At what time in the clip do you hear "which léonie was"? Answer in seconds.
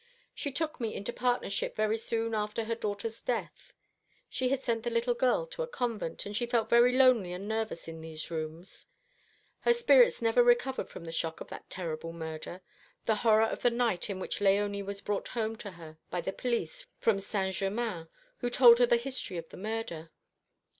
14.19-15.01